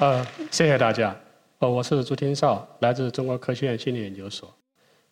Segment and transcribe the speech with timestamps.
[0.00, 1.14] 呃，谢谢大家。
[1.60, 4.52] 呃，我是朱天少，来自中国科学院心理研究所。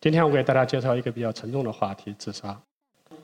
[0.01, 2.59] 今天我给大家介绍一个比较沉重的话题——自杀。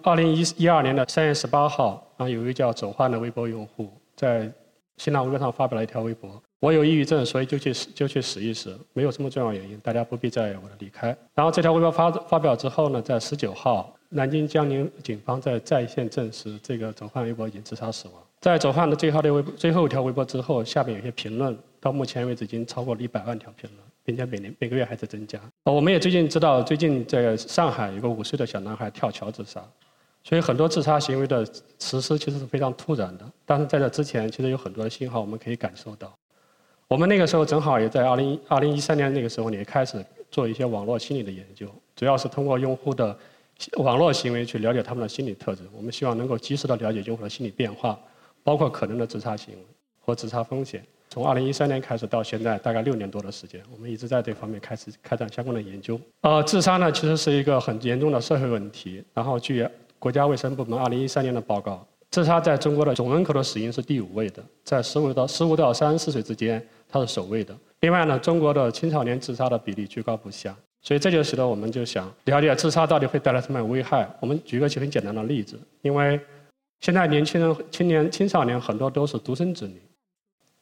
[0.02, 4.50] 二零一一二年的三月十八号，啊，有一个叫走焕的微博用户在
[4.96, 18.16] 新浪微博上发表了一条微博：“我有抑郁症，所以就去死，就去死一死，没有什么重要原因，大家不必在意我的离开。”然后这条微博发发表之后呢，在十九号，南京江宁警方在在线证实，这个走焕微博已经自杀死亡。
[18.42, 25.40] 在走焕的最后的微最后一条微博之后，下面有些评论，到目前为止已经超过了一百万条评论，并且每年每个月还在增加。
[25.66, 29.64] 我们也最近知道，最近在上海有个五岁的小男孩跳桥自杀。
[30.22, 31.46] 所以很多自杀行为的
[31.80, 36.14] 实施其实是非常突然的，但是在这之前，其实有很多的信号我们可以感受到。
[36.90, 43.18] 我们那个时候正好也在二零二零一三年那个时候，也开始做一些网络心理的研究，主要是通过用户的
[43.78, 45.66] 网络行为去了解他们的心理特征。
[45.74, 47.98] 我们希望能够及时的了解用户的心理变化，
[48.44, 49.62] 包括可能的自杀行为
[50.00, 50.84] 和自杀风险。
[51.12, 56.00] 从二零一三年开始到现在，大概六年多的时间，我们一直在这方面开始开展相关的研究。
[56.22, 59.04] 呃，自杀呢，其实是一个很严重的社会问题。
[59.14, 67.56] 然后据国家卫生部门2013年的报告，自杀在中国的总人口的死因是第五位的，在15到15到34岁之间，它是首位的。
[67.80, 74.08] 另外呢，中国的青少年自杀的比例居高不下，所以这就使得我们就想了解自杀到底会带来什么样的危害。
[74.20, 76.20] 我们举个很简单的例子，因为
[76.82, 79.82] 现在年轻人、青年、青少年很多都是独生子女，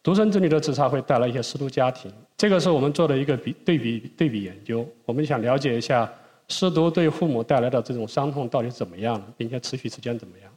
[0.02, 6.12] 独生子女的自杀会带来一些失独家庭，这个是我们做的一个比对比对比研究，我们想了解一下。
[6.50, 10.50] 失独对父母带来的这种伤痛到底怎么样，并且持续时间怎么样？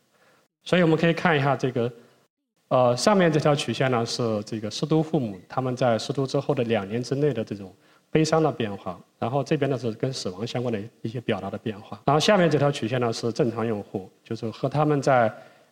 [0.62, 1.92] 所以我们可以看一下这个，
[2.68, 7.74] 呃，上面这条曲线呢是这个失独父母他们在失独之后的两年之内的这种
[8.08, 15.28] 悲伤的变化，然后这边呢是跟死亡相关的一些表达的变化，然后下面这条曲线呢是正常用户，就是和他们在。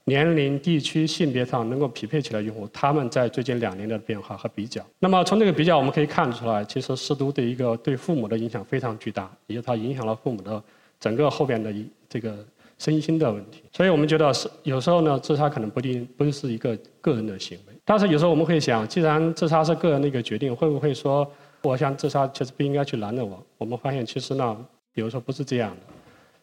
[0.09, 4.83] 年龄、地区、性别上能够匹配起来用户，他们在最近两年的变化和比较。
[4.98, 10.60] 那么从这个比较，我们可以看出来，其实失独的一个对父母的影响非常巨大，也就它影响了父母的
[10.99, 12.34] 整个后边的一这个
[12.78, 13.62] 身心的问题。
[13.71, 17.75] 所以我们觉得是有时候呢，自杀可能不定不是一个个人的行为。
[17.84, 21.31] 但是有时候我们会想，既然自杀是个人的一个决定，会不会说
[21.62, 23.44] 我想自杀其实不应该去拦着我？
[23.59, 24.56] 我们发现其实呢，
[24.94, 25.93] 比如说不是这样的，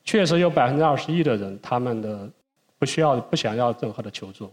[0.03, 2.29] 确实有百分之二十一的人他们的。
[2.85, 4.47] 不需要不想要任何的求助，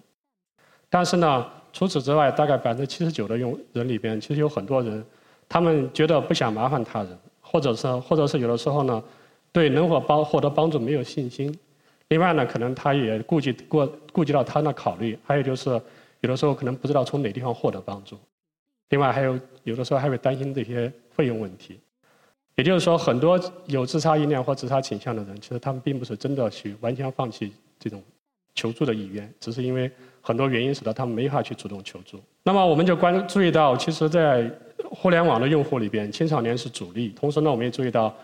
[0.89, 5.05] 但是呢，除此之外，大概百分之七十九的用人里边，其实有很多人，
[5.47, 9.05] 他们觉得不想麻烦他人，或者是或者是有的时候呢，
[9.53, 11.55] 对能否帮获得帮助没有信心。
[12.09, 15.69] 另外呢，可能他也顾及过顾及到他的考虑，还有就是
[16.21, 18.19] 有的时候可能不知道从哪地方获得帮助。
[18.89, 21.79] 另外还有有的时候还会担心这些费用问题。
[22.55, 28.03] 也就是说，很多有自杀意念或自杀倾向的人，其实他们并不是真的去完全放弃这种
[28.55, 29.91] 求助的意愿，只是因为
[30.21, 32.21] 很多原因使得他们没法去主动求助。
[32.43, 34.51] 那么，我们就关注意到，其实，在
[34.91, 37.09] 互联网的用户里边，青少年是主力。
[37.11, 38.15] 同时呢，我们也注意到，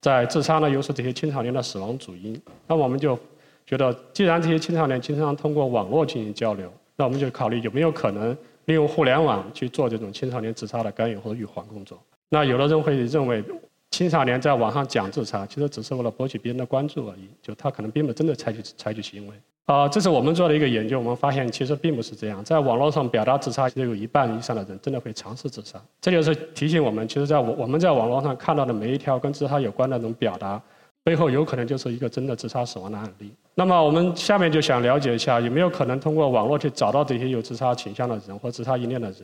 [0.00, 2.40] 在自杀呢又是这些青少年的死亡主因。
[2.66, 3.18] 那么，我们就
[3.66, 11.98] 觉得，既然这些青少年经常通过网络进行交流，那我们就考虑有没有可能利用互联网去做这种青少年自杀的干预或者预防工作。
[12.28, 13.44] 那有的人会认为。
[13.90, 19.34] 青少年在网上讲自杀，其实只是为了博取别人的关注而已，就他可能并不真的采取采取行为。
[19.66, 25.80] 啊，这是我们做的一个研究，我们发现其实并不是这样，在网络上表达自杀，其实有一半以上的人真的会尝试自杀。
[26.02, 30.60] 这就是提醒我们，其实在我我们在网络上看到的每一条跟自杀有关的那种表达，
[31.02, 33.32] 背后有可能就是一个真的自杀死亡的案例。
[33.54, 39.20] 那么我们下面就想了解一下，有没有可能通过网络去找到这些有自杀倾向的人或自杀意念的人？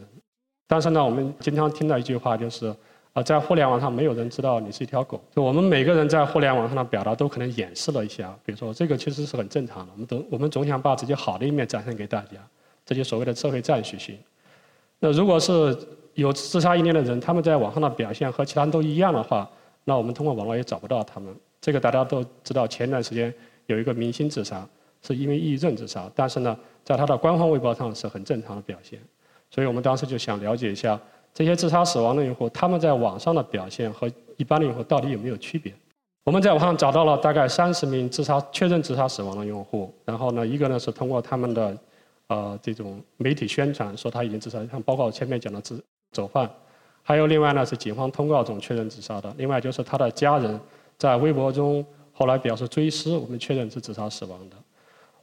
[0.67, 2.75] 但是呢，我们经常听到一句话就是。
[3.13, 5.21] 啊，在互联网上没有人知道你是一条狗。
[5.35, 9.93] 就我们每个人在互联网上的表达都可能掩饰了一下，比如说这个其实是很正常的。
[9.93, 12.37] 我们都我们总想把自己好的一面展现给大家，
[12.87, 14.17] 这就所谓的社会赞许性。
[15.01, 15.77] 那如果是
[16.15, 19.51] 有自杀意念的人，他们在网上的表现和其他人都一样的话，
[19.83, 21.35] 那我们通过网络也找不到他们。
[21.61, 23.35] 这个大家都知道，前段时间
[23.67, 24.65] 有一个明星自杀，
[25.03, 29.01] 是因为抑郁症自杀，但是呢，在他的官方微博上是很正常的表现。
[29.51, 31.01] 所以我们当时就想了解一下。
[31.33, 35.73] 这些自杀死亡的用户，他们在网上的表现和一般的用户到底有没有区别？
[36.25, 41.77] 我们在网上找到了大概三十名自杀确认自杀死亡的用户，然后呢，一个呢是通过他们的
[42.27, 45.83] 呃这种媒体宣传说他已经自杀，像包括前面讲的自
[46.13, 46.49] 走犯，
[47.03, 50.61] 还有另外呢是警方通告中确认自杀的，另外就是他的家人
[50.99, 54.57] 在微博中后来表示追思，我们确认是自杀死亡的。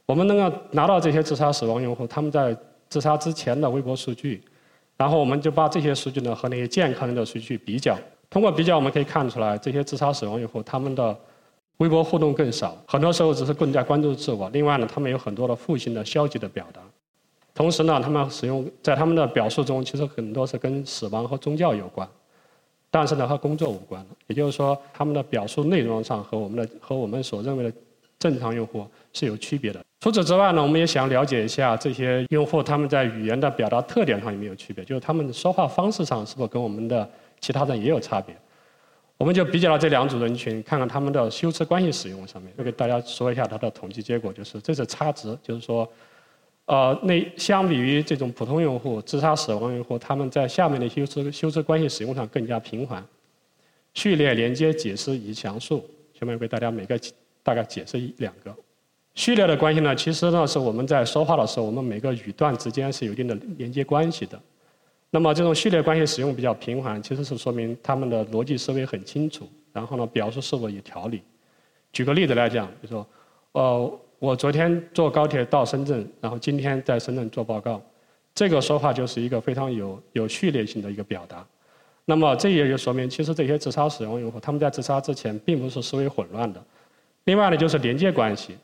[0.04, 2.56] 我们能够拿到这些自杀死亡用户他们在
[2.88, 4.42] 自杀之前的微博数据。
[4.98, 7.96] 然后我们就把这些数据呢和那些健康人的数据比较，
[8.28, 11.16] 通过比较我们可以看出来，这些自杀死亡以后，他们的
[11.76, 14.50] 微博互动更少，很多时候只是更加关注自我。
[14.50, 16.82] 另外呢，他们有很多的负性的消极的表达。
[17.54, 22.08] 同时呢，他们使用在他们的表述中，其实很多是跟死亡和宗教有关，
[22.90, 24.04] 但是呢和工作无关。
[24.26, 27.72] 也就是说，他们的表述内容上和我们的和我们所认为的
[28.18, 28.84] 正常用户
[29.18, 29.84] 是有区别的。
[30.00, 37.08] 除此之外呢，我们也想了解一下这些用户他们在语言的表达特点上有没有区别，就是他们的说话方式上是否跟我们的
[37.40, 38.36] 其他人也有差别。
[39.16, 45.90] 我们就比较了这两组人群，看看他们的修辞关系使用上面，就给大家说一下它的统计结果，就是这是差值，就是说。
[46.70, 53.02] 呃，那相比于这种普通用户、自杀死亡用户，他们在下面的修辞修辞关系使用上更加频繁。
[53.94, 55.82] 序列、连接、解释以及详述，
[56.12, 57.00] 下面为大家每个
[57.42, 58.54] 大概解释一两个。
[59.18, 64.40] 序列的关系呢，其实呢是我们在说话的时候，我们每个语段之间是有一定的连接关系的。
[65.10, 71.20] 那么这种序列关系使用比较频繁，其实是说明他们的逻辑思维很清楚，然后呢表述是否有条理。
[71.92, 73.06] 举个例子来讲，比如说，
[73.52, 74.00] 呃。
[74.20, 77.80] 我昨天坐高铁到深圳，然后今天在深圳做报告，
[78.34, 81.46] 这个说话就是一个非常有有序列性的一个表达。
[82.04, 86.60] 那么这也就说明，其实这些自杀使用用户，他们在自杀之前并不是思维混乱的。
[87.26, 88.56] 另外呢，就是连接关系。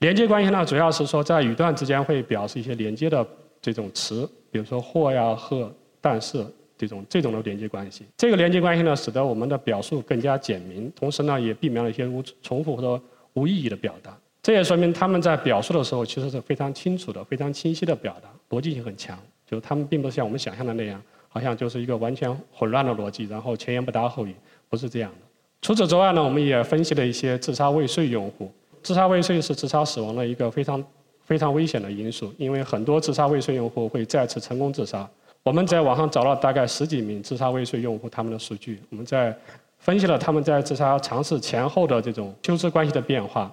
[0.00, 3.26] 连接关系呢，主要是说在语段之间会表示一些连接的
[3.62, 5.72] 这种词，比如说或呀、和、
[6.02, 6.46] 但是
[6.76, 8.04] 这种这种的连接关系。
[8.14, 13.02] 这个连接关系呢，使得我们的表述更加简明，同时呢，也避免了一些无重复或者
[13.32, 14.14] 无意义的表达。
[14.42, 19.18] 这也说明他们在表述的时候其实是非常清楚的、非常清晰的表达，逻辑性很强。
[19.46, 24.34] 就是他们并不是像我们想象的那样，好像就是一个完全混乱的逻辑，然后前言不搭后语，
[24.68, 25.18] 不是这样的。
[25.62, 28.52] 除此之外呢，我们也分析了一些自杀未遂用户。
[28.86, 30.84] 自杀未遂是自杀死亡的一个非常
[31.24, 35.04] 非常危险的因素，因为很多自杀未遂用户会再次成功自杀。
[35.42, 39.36] 我们在网上找了大概十几名自杀未遂用户他们的数据，我们在
[39.80, 43.52] 分析了他们在自杀尝试前后的这种修辞关系的变化。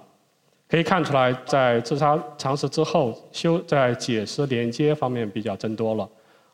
[0.68, 6.08] 可以看出来，在自杀尝试之后，修在解释连接方面比较增多了，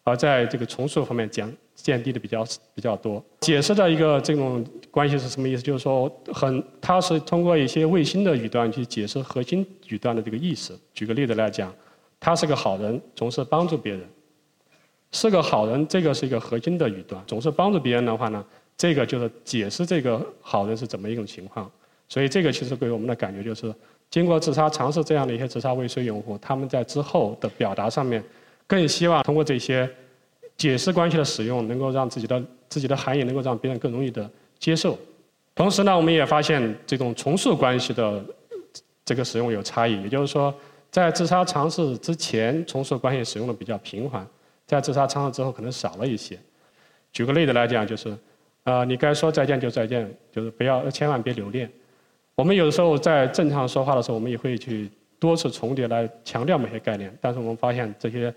[0.04, 2.44] 而在这个重塑方面降降低的比较
[2.74, 3.22] 比较多。
[3.40, 5.62] 解释的一个这种关系是什么意思？
[5.62, 10.78] 就是说，很它是通过一些卫星的语段去解释核心语段的这个意思。
[10.94, 11.72] 举个例子来讲，
[12.18, 14.02] 他是个好人，总是帮助别人，
[15.12, 17.22] 是个好人，这个是一个核心的语段。
[17.26, 18.44] 总是帮助别人的话呢，
[18.76, 21.70] 这个就是解释这个好人是怎么一种情况。
[22.08, 23.74] 所以这个其实给我们的感觉就是。
[24.10, 28.20] 经过自杀尝试这样的一些自杀未遂用户，他们在之后的表达上面，
[28.66, 29.88] 更希望通过这些
[30.60, 34.98] 解释关系的使用，能够让自己的自己的含义能够让别人更容易的接受。
[35.54, 38.22] 同时呢，我们也发现这种重塑关系的
[39.02, 40.54] 这个使用有差异，也就是说，
[40.90, 44.26] 在自杀尝试之前，重塑关系使用的比较频繁，
[44.66, 46.38] 在自杀尝试之后可能少了一些。
[47.10, 48.14] 举个例子来讲，就是，
[48.64, 51.70] 呃，你该说再见就再见，就是不要千万别留恋。
[52.34, 57.16] 我们有的时候在正常说话的时候，我们也会去多次重叠来强调某些概念。
[57.18, 58.32] 但是我们发现，这些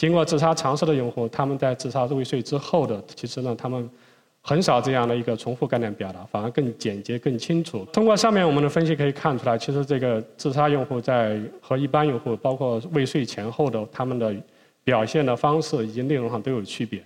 [0.00, 3.86] 经过自杀尝试的用户，他们在自杀未遂之后的，其实呢，他们
[4.40, 7.84] 很少这样的一个重复概念表达，反而更简洁、更清楚。
[7.92, 14.34] 通过上面我们的分析可以看出来，其实这个自杀用户在和一般用户，包括未遂前后的他们的
[14.82, 17.04] 表现的方式以及内容上都有区别。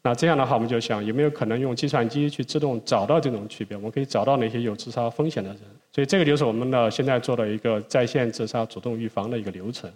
[0.00, 3.76] 那这样的话，我们就想有没有可能用计算机去自动找到这种区别？
[3.76, 5.58] 我们可以找到那些有自杀风险的人。
[5.92, 9.90] 所以这个就是我们的现在做的一个在线自杀主动预防的一个流程。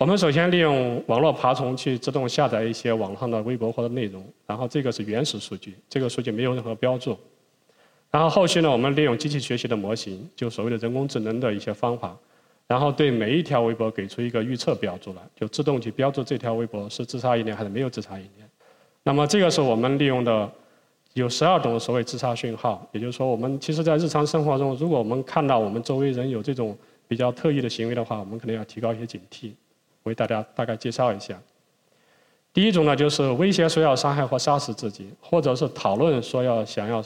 [0.00, 7.14] 我们首先利用网络爬虫去自动下载一些网上的微博或者内容，然后这个是原始数据，这个数据没有任何标注。
[8.10, 12.16] 然后后续呢，我们利用机器学习的模型，就所谓的人工智能的一些方法，
[12.66, 18.48] 然后对每一条微博给出一个预测标注来，就自动去标注这条微博是自杀意念还是没有自杀意念。
[19.02, 20.50] 那么这个是我们利用的
[21.12, 26.74] 有十二种所谓自杀讯号，也就是说，我们其实在日常生活中，如果我们看到我们周围人有这种
[27.06, 29.52] 比较特异的行为的话，我们可能要提高一些警惕。
[30.04, 31.38] 为大家大概介绍一下。
[32.52, 37.02] 第一种呢，就是威胁说要伤害或杀死自己，或者是讨论说要想要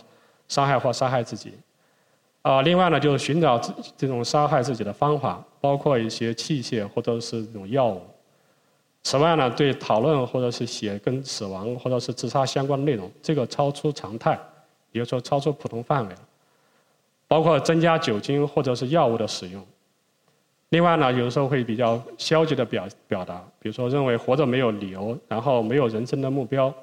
[0.49, 1.53] 伤害或杀害自己。
[2.43, 3.59] 啊，另外呢，就是寻找
[3.97, 8.01] 这种杀害自己的方法，包括一些器械或者是这种药物。
[9.03, 14.39] 此外呢，对讨论或者是写跟死亡或者是自杀相关的内容，这个超出常态，
[14.93, 16.21] 也就说超出普通范围了。
[17.29, 19.67] 包括增加酒精或者是药物的使用。
[20.75, 26.75] 另外呢，有时候会比较消极的表表达，比如说认为活着没有理由，然后没有人生的目标，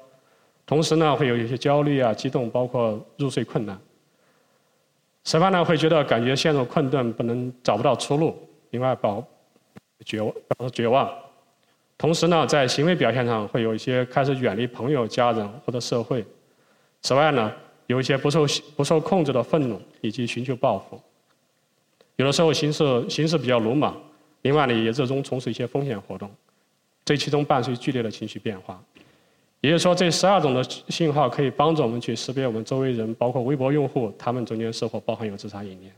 [0.64, 3.78] 同时呢会有一些焦虑啊、激动，包括入睡困难。
[5.24, 8.34] 此外呢，会觉得感觉陷入困顿，不能找不到出路。
[8.70, 9.22] 另外，保
[10.06, 10.32] 绝望，
[10.72, 11.06] 绝望。
[11.98, 16.24] 同时呢，在行为表现上会有一些开始远离朋友、家人或者社会。
[17.02, 17.52] 此外呢，
[17.88, 20.98] 有一些不受不受控制的愤怒以及寻求报复。
[22.22, 24.00] 有的时候行事行事比较鲁莽。
[24.42, 26.30] 另外呢，也热衷从事一些风险活动。
[27.04, 28.80] 这其中伴随剧烈的情绪变化。
[29.60, 35.92] 也就是说，这十二种的信号可以帮助我们去识别我们周围人，包括微博用户，他们中间是否包含有自杀意念。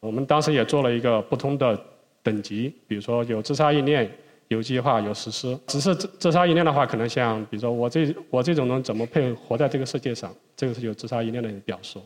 [0.00, 1.80] 我们当时也做了一个不同的
[2.20, 4.10] 等级，比如说有自杀意念、
[4.48, 5.56] 有计划、有实施。
[5.68, 12.02] 只是自自杀意念的话，可能像比如说我这我这种人怎么配活在这个世界上，这个是有自杀意念的表述。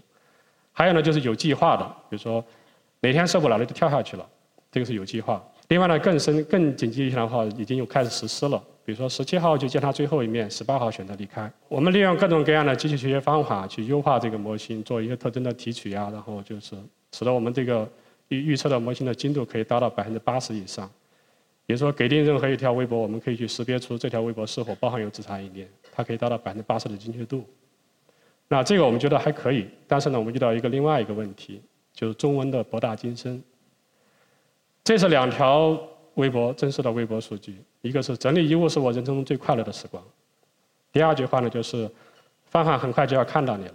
[0.73, 2.45] 还有呢，就是有计划的，比如说
[3.05, 4.27] 哪天受不了了就跳下去了，
[4.73, 5.45] 这个是有计划。
[5.69, 8.63] 另外呢，更深更紧急一些的话，已经有开始实施了。
[8.83, 11.51] 比如说，十七号就见他最后一面，十八号选择离开。
[11.69, 16.77] 我们利用各种各样的机器学习方法去优化这个模型，做一些特征的提取呀，然后就是
[17.13, 17.87] 使得我们这个
[18.29, 20.91] 预预测的模型的精度可以达到百分之八十以上。
[21.67, 27.45] 比如说，给定任何一条微博，我们可以去识别出这条微博是否包含有自杀意念，它可以达到百分之八十的精确度。
[28.49, 31.63] 那这个我们觉得还可以，但是呢，我们遇到一个另外一个问题，
[31.95, 33.43] 就是中文的博大精深。
[34.83, 35.81] 这是两条。
[36.15, 40.01] 微博真实的微博数据，一个是整理衣物是我人生中最快乐的时光。
[40.93, 41.91] 第二句话呢，就是
[42.45, 43.75] 范范很快就要看到你了。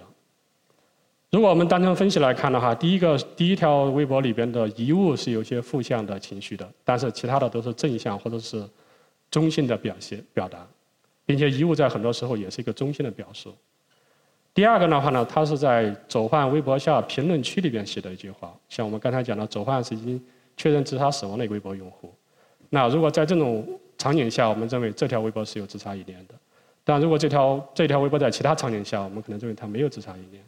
[1.32, 8.66] 如果我们单纯分析来看的话，第一个第一条微博里边的遗物是有些负向的情绪的，但是其他的都是正向或者是
[9.30, 10.66] 中性的表现表达，
[11.26, 13.54] 并且遗物在很多时候也是一个中性的表述。
[14.60, 20.22] 第二个的话呢，他是在走换微博下评论区里边写的一句话，像我们刚才讲的，走换是已经
[20.58, 22.14] 确认自杀死亡的一个微博用户。
[22.70, 23.66] 那如果在这种
[23.98, 26.34] 场景下，我们认为这条微博是有自杀意念的；
[26.84, 30.44] 但如果这条这条微博在其他场景下，我们可能认为它没有自杀意念。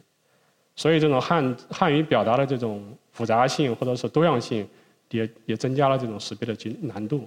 [0.76, 4.68] 所以，这种汉汉语表达的这种复杂性或者是多样性，
[5.08, 7.26] 也也增加了这种识别的难难度。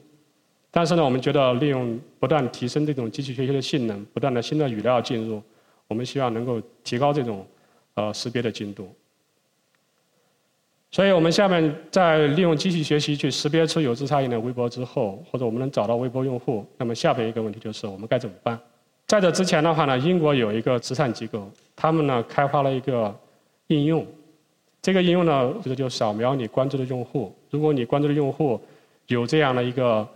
[0.70, 5.42] 但是呢，我们觉得利用不断提升这种机器学习的性能，不断的新的语料进入，
[5.88, 7.46] 我们希望能够提高这种
[7.94, 8.94] 呃识别的精度。
[10.92, 18.58] 所以我们下面在利用机器学习去识别出有自杀意念的微博之后，或者我们能找到微博用户，那么下边一个问题就是我们该怎么办？
[19.06, 23.14] 在这之前的话呢，英国有一个慈善机构，他们呢开发了一个
[23.68, 24.08] 应用，
[24.82, 28.60] 这个应用呢就是就扫描你关注的用户，如果你关注的用户
[29.08, 30.08] 有这样的一个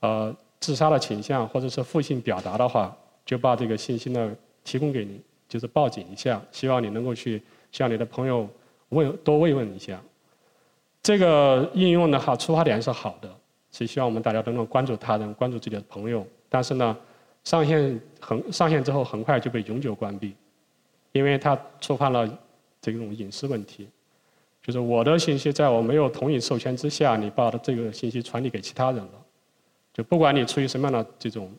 [0.00, 4.34] 呃自杀的倾向或者是负性表达的话，就把这个信息呢
[4.68, 8.46] 提供给你，就是报警一下，希望你能够去向你的朋友
[8.90, 9.98] 问多慰问一下。
[11.02, 13.34] 这个应用的话，出发点是好的，
[13.72, 16.26] 是希望我们大家都能关注他人、关注自己的朋友。
[16.50, 16.94] 但是呢，
[17.44, 20.34] 上线很上线之后，很快就被永久关闭，
[21.12, 22.28] 因为它触犯了
[22.82, 23.88] 这种隐私问题。
[24.62, 29.24] 就是我的信息在我没有同意授权之下，你把这个信息传递给其他人了，
[29.94, 31.50] 就不管你出于什么样的这种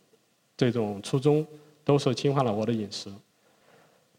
[0.56, 1.44] 这种初衷，
[1.90, 3.12] 都是侵犯了我的隐私。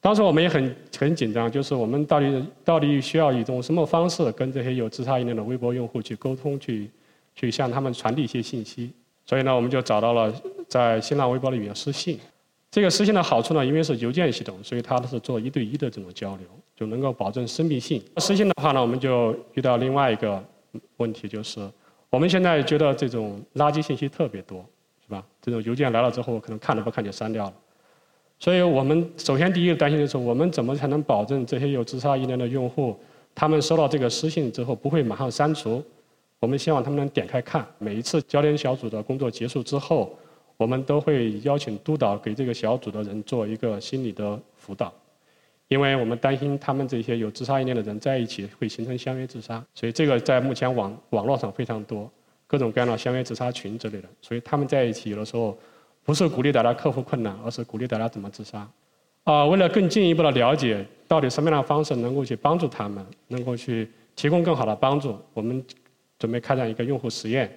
[0.01, 6.91] 当时我们也很很紧张，就是我们到底到底需要一种什么方式跟这些有自杀意念的微博用户去沟通，去
[7.37, 8.91] 去向他们传递一些信息。
[9.25, 10.35] 所以呢，我们就找到了
[10.67, 12.19] 在新浪微博里面私信。
[12.73, 18.03] 这个私信的好处呢，因为是邮件系统，所以它是做一对一的这种交流，就能够保证私密性。
[18.17, 20.43] 私信的话呢，我们就遇到另外一个
[20.97, 21.71] 问题，就是
[22.09, 24.65] 我们现在觉得这种垃圾信息特别多，
[25.05, 25.25] 是吧？
[25.41, 27.53] 这种邮件来了之后，可能看都不看就删掉了。
[28.41, 32.97] 所以我们首先第一个担心的是，我们怎么才能保证这些有自杀意念的用户，
[33.35, 35.85] 他们收到这个私信之后不会马上删除？
[36.39, 37.67] 我们希望他们能点开看。
[37.77, 40.19] 每一次焦点小组的工作结束之后，
[40.57, 44.91] 我们都会邀请督导给这个小组的人做一个心理的辅导，
[45.69, 49.63] 因为我们担心他们这些有自杀意念的人在一起会形成相约自杀。
[49.75, 52.11] 所以这个在目前网网络上非常多，
[52.47, 54.09] 各种各样的相约自杀群之类的。
[54.23, 55.55] 所以他们在一起有的时候。
[56.11, 58.69] 不是鼓励大家克服困难，而是鼓励大家怎么自杀。
[59.23, 65.65] 啊，为了更进一步的了解到底什么样的方式能够去帮助他们，能够去提供更好的帮助，我们
[66.19, 67.49] 准备开展一个用户实验。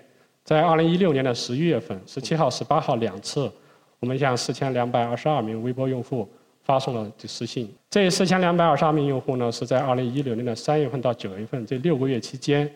[0.44, 3.52] 在二零一六年的十一月份，十七号、十八号两次，
[4.00, 6.30] 我们向四千两百二十二名微博用户
[6.62, 7.74] 发送了私信。
[7.90, 12.72] 这四千两百二十二名用户呢，是在二零一六年的三月份到九月份这六个月期间，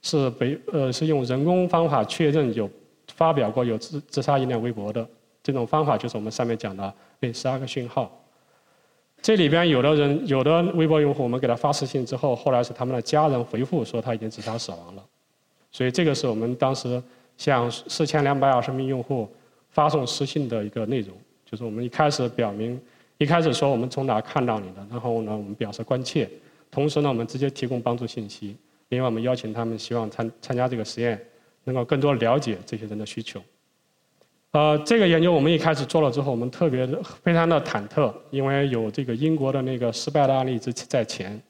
[0.00, 2.70] 是被呃是用人工方法确认有。
[3.14, 5.04] 发表过有自自杀意念微博的
[5.48, 8.22] 这种方法，就是我们上面讲的那十二个讯号。
[9.22, 15.02] 这里边有的人，有的微博用户，我们给他发私信之后，后来是他们的家人回复说他已经自杀死亡了。
[15.72, 17.02] 所以这个是我们当时
[17.38, 19.26] 向四千两百二十名用户
[19.70, 21.16] 发送私信的一个内容，
[21.50, 22.78] 就是我们一开始表明，
[23.16, 26.28] 一开始说我们从哪看到你的，然后呢我们表示关切，
[26.70, 28.54] 同时呢我们直接提供帮助信息，
[28.90, 31.18] 另外我们邀请他们希望参参加这个实验。
[31.64, 33.42] 能够更多了解这些人的需求。
[34.52, 36.86] 呃，这个研究我们一开始做了之后，我们特别
[37.22, 41.40] 非常的忐忑，因为有这个英国的那个失败的案例之在前，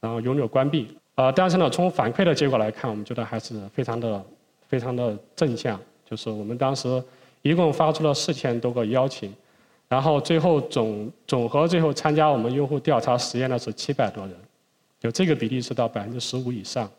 [0.00, 0.88] 然后永久关闭。
[1.14, 4.22] 呃，但是呢，从反馈的结果来看，我们觉得还是非常的
[4.68, 5.80] 非常的正向。
[6.04, 7.02] 就是我们当时
[7.42, 9.32] 一共发出了四千多个邀请，
[9.88, 14.34] 然后最后总总和最后参加我们用户调查实验的是七百多人，
[14.98, 16.90] 就这个比例是到百分之十五以上。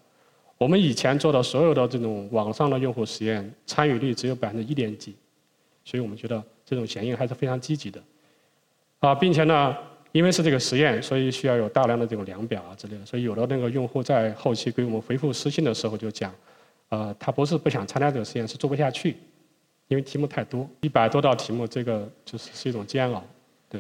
[0.58, 5.14] 我们以前做的所有的这种网上的用户实验，参与率只有百分之一点几，
[5.86, 8.02] 所以我们觉得这种响应还是非常积极的。
[9.00, 9.78] 啊，并且呢，
[10.12, 16.34] 因为是这个实验，所以需要有大量的这种量表啊之类的，所以有的那个用户在后期给我们回复私信的时候就讲，
[16.90, 19.16] 呃，他不是不想参加这个实验，是做不下去，
[19.88, 23.24] 因为题目太多，一百多道题目，这个就是是一种煎熬，
[23.70, 23.80] 对，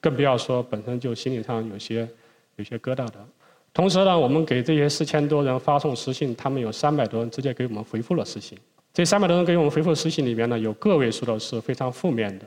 [0.00, 2.08] 更不要说本身就心理上有些
[2.54, 3.14] 有些疙瘩的。
[3.74, 8.58] 同时呢，我们给这些四千多人发送私信，他们有三百多人直接给我们回复了私信。
[8.92, 12.44] 这三百多人给我们回复私信里面呢，有个位数的是非常负面的，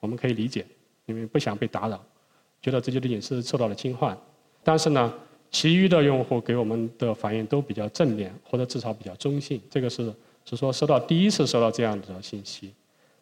[0.00, 0.66] 我们可以理解，
[1.06, 2.04] 因为不想被打扰，
[2.60, 4.18] 觉得自己的隐私受到了侵犯。
[4.64, 5.14] 但是呢，
[5.52, 9.60] 其余的用户给我们的反应都比较正面，或者至少比较中性。
[9.70, 10.12] 这个是
[10.44, 12.74] 是说收到第一次收到这样的信息，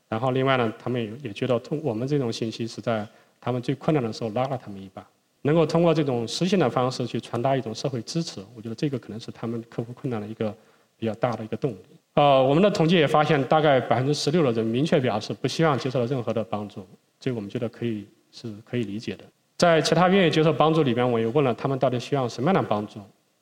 [0.08, 3.06] 然后另外呢，他们也也觉得通我们这种信息是在
[3.38, 5.06] 他们最困难的时候拉了他们一把。
[5.42, 10.54] 能够通过这种实现的方式去传达一种社会支持，我觉得这个可能是他们克服困难的一个
[10.96, 11.78] 比较大的一个动力。
[12.14, 16.86] 呃，我们的统计也发现，大概百分之十六的人明确表示不希望接受任何的帮助，
[17.18, 19.24] 这个我们觉得可以是可以理解的。
[19.56, 23.00] 在其他愿意接受帮助里边，我又问了他们到底需要什么样的帮助。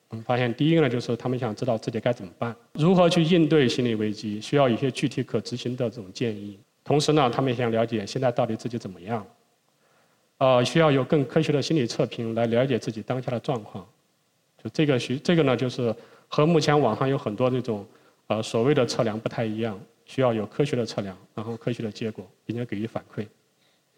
[0.09, 6.59] 我们发现，第一个呢，就是他们想知道自己该怎么办，如何去应对心理危机，需要一些具体可执行的这种建议。
[6.83, 9.25] 同时呢，他们也想了解现在到底自己怎么样。
[10.41, 13.85] 呃，需要有更科学的心理测评来了解自己当下的状况。
[14.57, 15.95] 就这个需这个呢，就是
[16.27, 17.85] 和目前网上有很多这种
[18.25, 23.23] 呃所谓的测量不太一样，需要有科学的测量，然后科学的结果，并且给予反馈。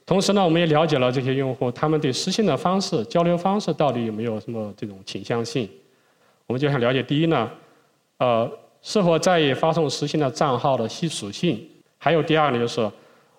[0.05, 5.69] 同时呢，我们也了解了这些用户他们对私信的方式、交流方式到底有没有什么这种倾向性。
[6.45, 7.49] 我们就想了解，第一呢，
[8.17, 11.65] 呃，是否在意发送私信的账号的系属性？
[11.97, 12.81] 还有第二呢，就是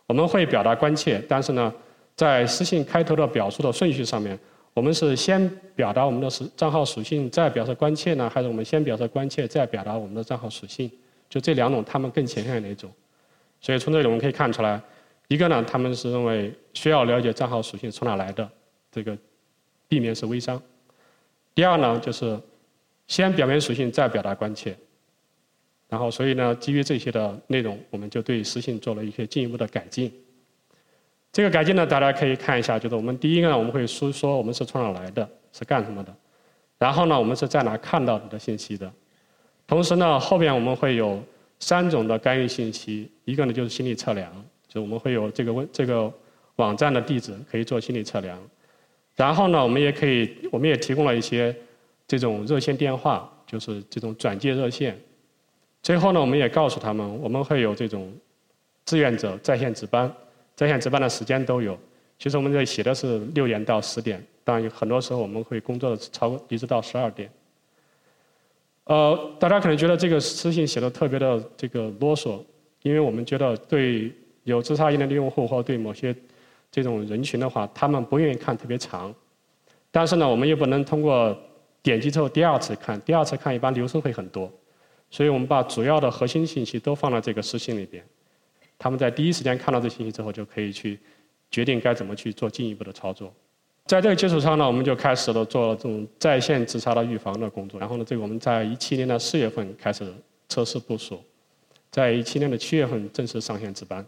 [0.06, 1.71] 我们会表达关切，但是呢。
[2.16, 4.38] 在私信开头的表述的顺序上面，
[4.72, 10.90] 我们是先表达我们的是账号属性，再表示关切呢，还是我们先表示关切，再表达我们的账号属性？
[11.28, 12.90] 就这两种，他们更倾向于哪种？
[13.60, 14.80] 所以从这里我们可以看出来，
[15.28, 18.48] 一个呢，他们是认为需要了解账号属性从哪来的，
[18.92, 19.16] 这个
[19.88, 20.56] 避免是微商；
[21.54, 22.38] 第二呢，就是
[23.08, 24.76] 先表明属性，再表达关切。
[25.88, 30.12] 然后，所以呢，基于这些的内容，我们就对私信做了一些进一步的改进。
[31.34, 36.14] 这个改进呢，大家可以看一下，就是我们第一个呢，我们会说说我们是从哪来的，是干什么的，
[36.78, 38.88] 然后呢，我们是在哪看到你的信息的，
[39.66, 41.20] 同时呢，后边我们会有
[41.58, 44.30] 三种的干预信息，一个呢就是心理测量，
[44.68, 46.08] 就我们会有这个问这个
[46.54, 48.38] 网站的地址可以做心理测量，
[49.16, 51.52] 然后呢，我们也可以，我们也提供了一些
[52.06, 54.97] 这种热线电话，就是这种转接热线，
[55.82, 58.12] 最后呢，我们也告诉他们，我们会有这种
[58.84, 60.08] 志愿者在线值班。
[60.54, 61.78] 在线值班的时间都有，
[62.19, 67.30] 其实我们这里写的是六点到十点，当然很多时候我们会工作的超过一直到十二点。
[68.84, 72.38] 呃，大家可能觉得这个私信写的特别的这个啰嗦，
[72.82, 74.12] 因为我们觉得对
[74.43, 76.14] 有自杀意念的用户或对某些
[76.71, 79.14] 这种人群的话，他们不愿意看特别长，
[79.90, 81.36] 但是呢，我们又不能通过
[81.82, 84.52] 点击之后第二次看，第二次看一般流程会很多，
[85.10, 88.04] 所以我们把主要的核心信息都放在这个私信里边。
[88.84, 91.00] 他们在第一时间看到这信息之后，就可以去
[91.50, 93.32] 决定该怎么去做进一步的操作。
[93.86, 97.80] 在这个基础上呢，我们就开始了做这种在线自杀的预防的工作。
[97.80, 100.12] 然后呢，这个我们在一七年的四月份开始
[100.50, 101.18] 测试部署，
[101.90, 104.04] 在一七年的七月份正式上线值班。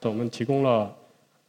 [0.00, 0.90] 我们提供了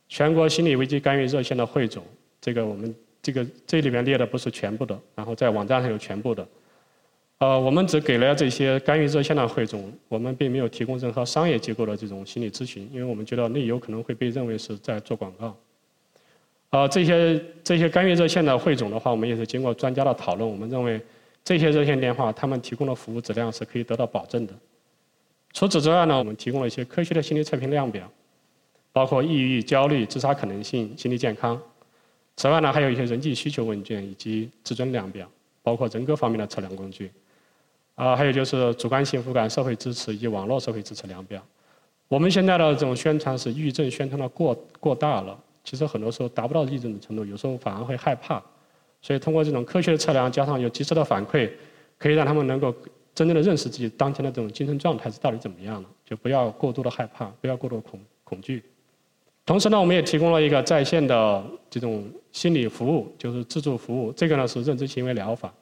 [0.09, 2.03] 全国心理危机干预热线的汇总，
[2.41, 6.45] 这个我们这个这里面列的不是全部的，然后在网站上有全部的。
[7.39, 15.55] 呃，我们只给了这些干预热线的汇总，我们并没有提供任何商业机构的这种心理咨询，因为我们觉得那有可能会被认为是在做广告。
[16.71, 20.99] 呃，这些这些干预热线的汇总的话，我们也是经过专家的讨论，我们认为
[21.41, 24.53] 这些热线电话他们提供的服务质量是可以得到保证的。
[25.53, 28.11] 除此之外呢，我们提供了一些科学的心理测评量表，
[28.91, 31.57] 包括抑郁、焦虑、自杀可能性、心理健康。
[32.35, 35.25] 此外呢，还有一些人际需求问卷以及自尊量表，
[35.63, 37.09] 包括人格方面的测量工具。
[37.99, 41.43] 啊，还有就是主观幸福感、社会支持以及网络社会支持量表。
[42.07, 48.41] 我们现在的这种宣传是抑郁症宣传的过过大了，其实很多时候达不到抑郁症的程度，有时候反而会害怕。
[49.01, 51.51] 所以通过这种科学的测量，加上有及时的反馈，
[51.97, 52.73] 可以让他们能够
[53.13, 58.63] 真正的认识自己当前的这种精神状态是到底怎么样的，就不要过度的害怕，不要过度的恐恐惧。
[59.45, 64.09] 同时呢，我们也提供了一个在线的这种心理服务，就是自助服务。
[64.13, 65.53] 这个呢是认知行为疗法。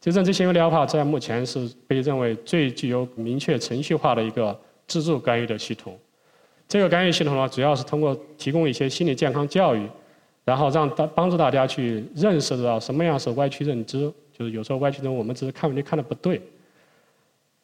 [0.00, 5.98] 就认知行为疗法在目前是被认为最具有明确程序化的一个自助干预的系统。
[6.68, 9.88] 这个干预系统呢，主要是通过提供一些心理健康教育，
[10.44, 16.40] 然后让大帮助大家去认识到什么样是歪曲认知，就是有时候歪曲认知我们只是看问题看的不对，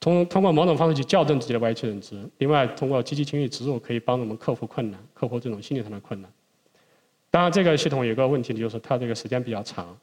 [0.00, 2.18] 通通过某种方式去校正自己的歪曲认知。
[2.38, 6.30] 另外，通过积极情绪植入，可以帮助我们克服困难，克服这种心理上的困难。
[7.30, 9.96] 当然，这个系统有个问题，就是它这个时间比较长。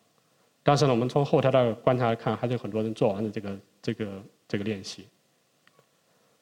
[0.64, 4.08] 但是呢，我们从后台的观察来看，还是有很多人做完了这个这个
[4.48, 5.06] 这个练习。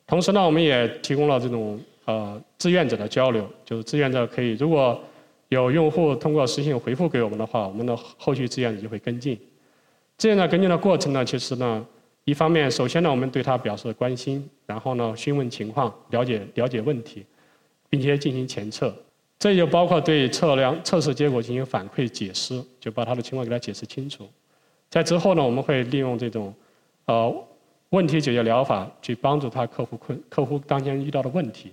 [0.06, 5.00] 同时呢，我们也提供了这种呃志愿者的交流，就是志愿者可以如果
[5.48, 9.40] 有用户通过私信回复给我们的话，我们的后续志愿者就会跟进。
[10.18, 11.86] 志愿者跟进的过程呢，其实呢，
[12.26, 17.26] 一方面首先呢，我们对他表示关心，然后呢，询问情况，了解了解问题，
[17.90, 18.94] 并且进行前测。
[19.40, 24.28] 这就包括对测量测试结果进行反馈解释，就把他的情况给他解释清楚。
[24.90, 26.54] 在之后呢，我们会利用这种
[27.06, 27.34] 呃
[27.92, 31.72] 问题解决疗法去帮助他克服困客户当前遇到的问题。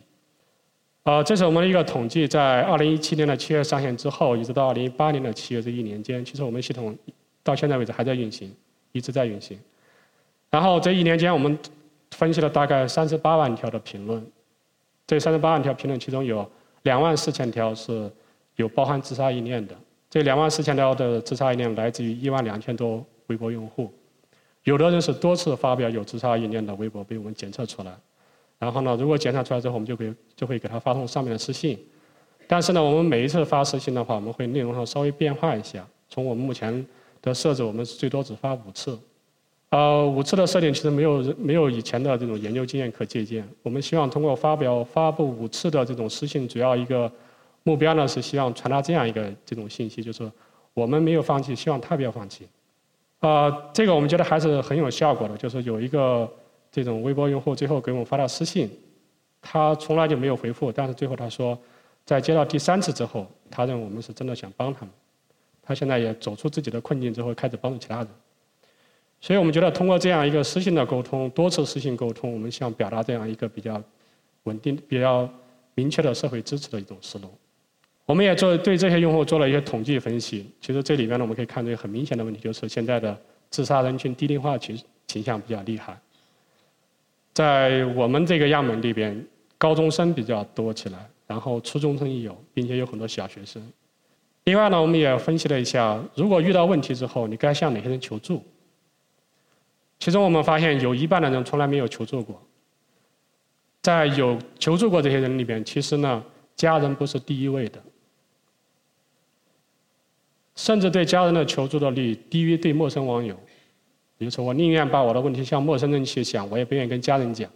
[1.02, 6.96] 呃，这是我们的一个统计，在二零一七年的七月上线之后，一直到二零一八年的七月这一年间，其实我们系统
[7.42, 8.54] 到现在为止还在运行，
[8.92, 9.58] 一直在运行。
[10.50, 11.58] 然后这一年间，我们
[12.12, 14.24] 分析了大概三十八万条的评论，
[15.04, 16.48] 这三十八万条评论其中有。
[16.86, 18.08] 两万四千条是
[18.54, 19.74] 有包含自杀意念的，
[20.08, 23.92] 这两万四千条的自杀意念来自于一万两千多微博用户，
[24.62, 27.92] 有的人是多次发表有自杀意念的微博被我们检测出来，
[28.60, 31.76] 然后呢，如果检测出来之后，我们就给就会给他发送上面的私信，
[32.46, 36.86] 但是呢，我们每一次发私信的话，我们会内容上稍微变化一下，从我们目前
[37.20, 38.96] 的设置，我们最多只发五次。
[39.70, 43.46] 呃，五次的设定其实没有没有以前的这种研究经验可借鉴。
[43.62, 47.10] 我们希望通过发表发布五次的这种私信，主要一个
[47.64, 50.30] 目标呢是希望传达这样一个这种信息，就是
[50.72, 52.46] 我们没有放弃，希望他不要放弃。
[53.18, 55.36] 啊，这个我们觉得还是很有效果的。
[55.36, 56.30] 就是有一个
[56.70, 58.70] 这种微博用户最后给我们发了私信，
[59.42, 61.58] 他从来就没有回复，但是最后他说，
[62.04, 64.90] 在接到第三次之后，他认为我们是真的想帮他们。
[65.60, 68.08] 他现在也走出自己的困境之后，开始帮助其他人。
[69.20, 73.82] 所以我们觉得，通过这样一个私信的沟通，多次私信沟通，我们想表达这样一个比较
[74.44, 75.28] 稳定、比较
[75.74, 77.28] 明确的社会支持的一种思路。
[78.04, 80.46] 我们也做对这些用户做了一些统计分析。
[80.60, 83.18] 其实这里面呢，我们可以看出很明显的问题，就是现在的
[83.50, 85.98] 自杀人群低龄化倾倾向比较厉害。
[87.32, 89.26] 在我们这个样本里边，
[89.58, 93.60] 高中生比较多起来，然后初中生也有，并且有很多小学生。
[94.44, 98.40] 另外呢，我们也分析了一下，如果遇到问题之后，你该向哪些人求助？
[99.98, 102.40] 其中我们发现有一半的人从来没有求助过，
[103.82, 106.22] 在有求助过这些人里边，其实呢，
[106.54, 107.82] 家人不是第一位的，
[110.54, 113.34] 甚至对家人的求助的率低于对陌生网友。
[114.18, 117.50] 比如说，我宁愿把我的问题向陌生人去讲，我也不愿意跟家人讲。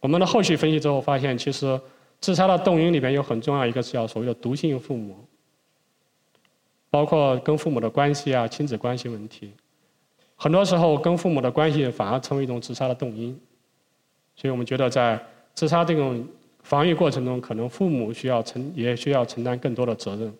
[0.00, 1.80] 我们的后续分析之后发现，其实
[2.20, 5.22] 自杀的动因里边有很重要一个是叫所谓的毒性父母，
[6.90, 9.52] 包括跟父母的关系啊、亲子关系问题。
[10.36, 13.38] 很多时候，跟父母的关系反而成为一种自杀的动因，
[14.36, 15.18] 所以我们觉得在
[15.54, 16.26] 自杀这种
[16.62, 20.32] 防御过程中，可能父母需要承也需要承担更多的责任。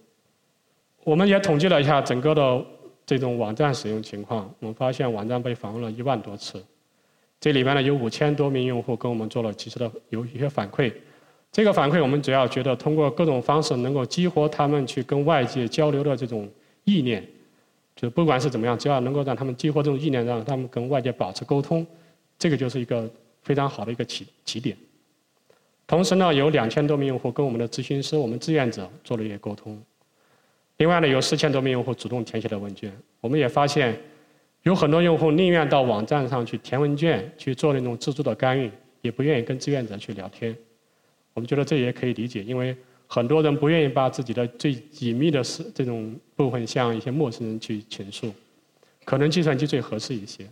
[1.04, 2.64] 我们也统计了一下整个的
[3.06, 6.62] 这种网站使用情况，我们发现网站被访问了一万多次，
[7.38, 10.92] 这里边呢有五千多名用户跟我们做了及时的有一些反馈。
[11.52, 16.48] 这个反馈我们主要觉得通过各种方式能够激活他们去跟外界交流的这种
[16.82, 17.24] 意念。
[17.96, 21.86] 就不管是怎么样，只要能够让他们激活这种意念，让他们跟外界保持沟通，
[22.36, 23.08] 这个就是一个
[23.42, 24.76] 非常好的一个起起点。
[25.86, 29.80] 同时呢，有两千多名用户跟我们的咨询师、我们志愿者做了一些沟通。
[30.78, 32.92] 另外呢，有四千多名用户主动填写了问卷。
[33.20, 33.96] 我们也发现，
[34.64, 38.68] 有很多用户宁愿到网站上去填问卷，去做那种自助的干预，
[39.02, 40.56] 也不愿意跟志愿者去聊天。
[41.32, 42.76] 我们觉得这也可以理解，因为。
[43.06, 48.32] 很多人不愿意把自己的最隐秘的事这种部分向一些陌生人去倾诉，
[49.04, 50.46] 可能计算机最合适一些，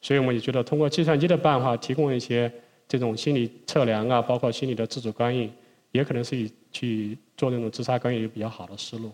[0.00, 2.52] 所以我们也觉得通过计算机的办法提供一些
[2.86, 5.48] 这种心理测量啊，包括心理的自主干预，
[5.92, 9.10] 也可能是以去做那种自杀干预比较好的思路。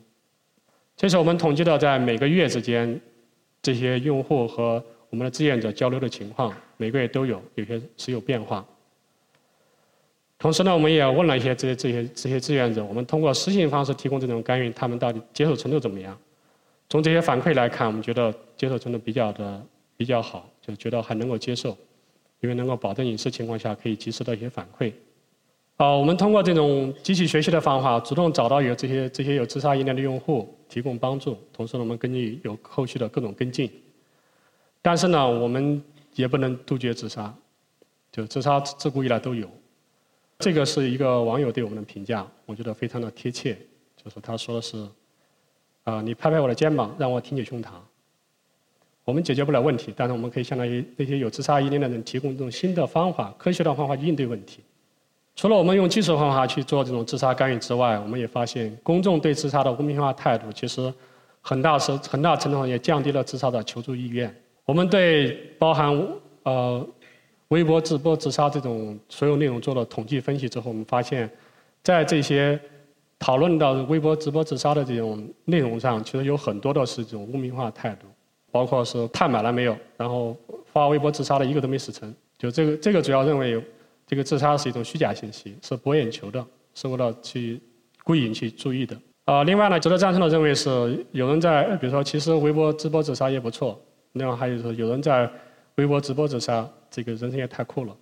[0.96, 3.00] 这是我们统计的在每个月之间
[3.62, 8.66] 这些用户和我们的志愿者交流的情况，每个月都有，有些是有变化。
[10.40, 16.18] 同时呢，我们也问了一些这些这些这些志愿者，我们通过私信方式提供这种干预，他们到底接受程度怎么样？
[16.88, 19.62] 从这些反馈来看，我们觉得接受程度比较的
[19.98, 21.76] 比较好，就觉得还能够接受，
[22.40, 24.90] 因为能够保证隐私情况下可以及时的一些反馈。
[25.76, 31.36] 啊，我们通过这种机器学习的方法，主动找到有这些这些有自杀意念的用户，提供帮助。
[31.52, 33.70] 同时呢，我们根据有后续的各种跟进。
[34.80, 35.82] 但是呢，我们
[36.14, 37.34] 也不能杜绝自杀，
[38.10, 39.46] 就自杀自古以来都有。
[40.40, 43.56] 这个是一个网友对我们的评价，我觉得非常的贴切，
[44.02, 44.88] 就是他说是，
[45.84, 47.68] 啊，你拍拍我的肩膀，让我挺起胸膛。
[49.04, 54.60] 我们解决不了问题，但是我们可以相当于那些有自杀意念的人提供这种新的方法、科学的方法去应对问题。
[55.36, 60.92] 除了我们用技术方法去做这种自杀干预之外，我们也发现公众对自杀的污名化态度，其实
[61.40, 64.32] 很大是很大程度上也降低了自杀的求助意愿。
[64.64, 65.90] 我们对包含
[66.44, 66.86] 呃
[67.50, 71.28] 微博直播自杀这种所有内容做了统计分析之后，我们发现，
[71.82, 72.58] 在这些
[73.18, 78.06] 讨论到微博直播自杀的这种内容上，其实有很多的是这种污名化态度。
[78.52, 80.36] 包括是碳买了没有，然后
[80.72, 83.64] 发微博自杀的一个都没死成，就这个这个主要认为
[84.08, 87.60] 这个自杀是一种虚假信息，是博眼球的，是为了去
[88.02, 88.96] 故意引起注意的。
[89.26, 93.80] 啊，另外呢，值得赞成的认为是有人在，比如说其实微博直播自杀也不错，
[94.14, 95.30] 另外还有说有人在
[95.76, 97.96] 微博直播自杀，这个人生也太酷了。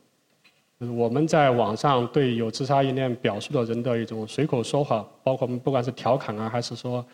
[0.79, 7.05] 我们在网上对有自杀意念表述的人的一种随口说话，包括我们不管是调侃啊，还是说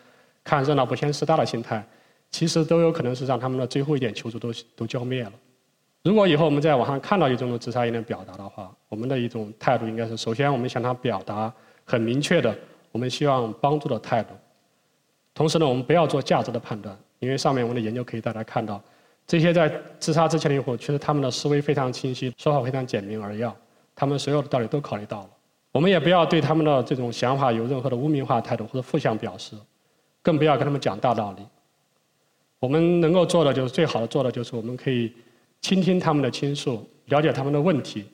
[0.43, 1.83] 看热闹不嫌事大的心态。
[2.31, 5.31] 其实都有可能是让他们的最后一点求助都都浇灭了。
[6.03, 11.51] 如果以后我们在网上看到一种自杀意念表达的话，我们的一种态度应该是：首先，我们向他表达
[11.85, 12.55] 很明确的
[12.91, 14.29] 我们希望帮助的态度。
[15.33, 18.81] 同时呢，我们不要做价值的判断，因为上面我们的研究可以大家看到，
[19.27, 23.55] 这些在自杀之前的用户，其实他们的思维非常清晰，说话非常简明而要，
[23.95, 25.29] 他们所有的道理都考虑到了。
[25.71, 29.55] 我们也不要对他们的这种想法有任何的污名化态度或者负向表示，
[30.21, 31.43] 更不要跟他们讲大道理。
[32.59, 35.11] 我们能够做的就是最好的做的就是我们可以
[35.61, 38.05] 倾听他们的倾诉，了解他们的问题，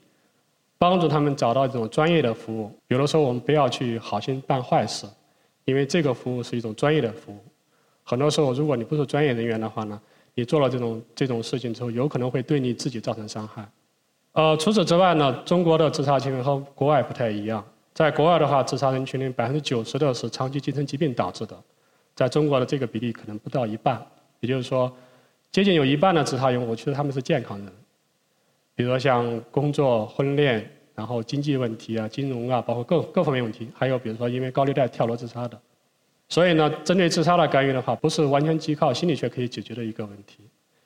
[0.77, 2.71] 帮助他们找到这种专业的服务。
[2.87, 5.05] 有的时候我们不要去好心办坏事，
[5.65, 7.37] 因为这个服务是一种专业的服务。
[8.03, 10.01] 很多时候如果你不是专业人员的话呢，
[10.33, 13.67] 你做了这种这种事情之后，有可能会对你自己造成伤害。
[14.33, 17.63] 呃，除此之外呢，中国的自杀行为和国外不太一样。
[17.93, 21.61] 在国外的话，自杀人群里百分之九十的是长期精神疾病导致的，
[22.15, 24.01] 在中国的这个比例可能不到一半。
[24.39, 24.89] 也就是说，
[25.51, 27.67] 接近有一半的自杀用户，其实他们是健康人，
[28.73, 30.65] 比如说像工作、婚恋，
[30.95, 35.59] 然后经济问题啊、金融啊，包括各各方面问题，还有比如说因为高利贷跳楼自杀的。
[36.31, 40.37] 所以呢，针对自杀的干预的话，不是完全依靠心理学可以解决的一个问题，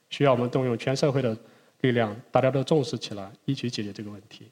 [0.09, 1.37] 需要我们动用全社会的
[1.81, 4.47] 力量，大家都重视起来，一起解决这个问题。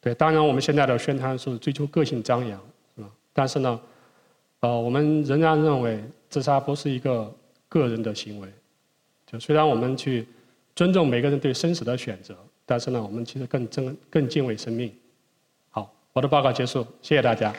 [0.00, 2.60] 对，当然我们现在的宣传是追求个性张扬，
[2.96, 3.08] 是吧？
[3.32, 3.80] 但是呢，
[4.60, 7.32] 呃，我们仍然认为自杀不是一个。
[7.66, 8.48] 个人的行为，
[9.26, 10.28] 就虽然我们去
[10.76, 14.94] 尊重每个人对生死的选择，但是呢，我们其实更尊更敬畏生命。
[15.70, 17.52] 好，我的报告结束，谢谢大家。